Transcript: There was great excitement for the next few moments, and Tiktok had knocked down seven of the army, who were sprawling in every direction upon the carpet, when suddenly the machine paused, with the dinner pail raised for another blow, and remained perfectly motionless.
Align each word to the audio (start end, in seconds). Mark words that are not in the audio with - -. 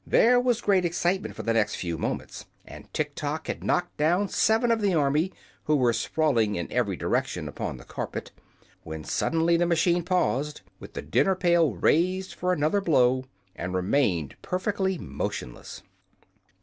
There 0.07 0.39
was 0.39 0.61
great 0.61 0.83
excitement 0.83 1.35
for 1.35 1.43
the 1.43 1.53
next 1.53 1.75
few 1.75 1.95
moments, 1.95 2.45
and 2.65 2.91
Tiktok 2.91 3.45
had 3.45 3.63
knocked 3.63 3.97
down 3.97 4.29
seven 4.29 4.71
of 4.71 4.81
the 4.81 4.95
army, 4.95 5.31
who 5.65 5.75
were 5.75 5.93
sprawling 5.93 6.55
in 6.55 6.71
every 6.71 6.95
direction 6.95 7.47
upon 7.47 7.77
the 7.77 7.83
carpet, 7.83 8.31
when 8.81 9.03
suddenly 9.03 9.57
the 9.57 9.67
machine 9.67 10.01
paused, 10.01 10.61
with 10.79 10.95
the 10.95 11.03
dinner 11.03 11.35
pail 11.35 11.73
raised 11.75 12.33
for 12.33 12.51
another 12.51 12.81
blow, 12.81 13.25
and 13.55 13.75
remained 13.75 14.35
perfectly 14.41 14.97
motionless. 14.97 15.83